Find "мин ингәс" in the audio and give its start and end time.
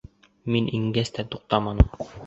0.55-1.15